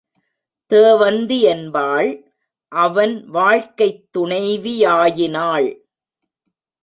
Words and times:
தேவந்தி 0.69 1.39
என்பாள் 1.39 2.31
அவன் 2.67 3.25
வாழ்க்கைத் 3.27 4.17
துணைவியாயினாள். 4.17 5.79